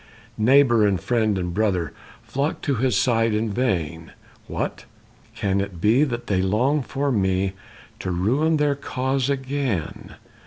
Neighbor 0.39 0.83
and 0.83 0.99
friend 0.99 1.37
and 1.37 1.53
brother 1.53 1.93
Flocked 2.23 2.65
to 2.65 2.73
his 2.73 2.97
side 2.97 3.35
in 3.35 3.51
vain, 3.53 4.13
"What, 4.47 4.85
can 5.35 5.61
it 5.61 5.79
be 5.79 6.03
that 6.05 6.25
they 6.25 6.41
long 6.41 6.81
for 6.81 7.11
me 7.11 7.53
To 7.99 8.09
ruin 8.09 8.57
their 8.57 8.73
cause 8.73 9.29
again? 9.29 10.15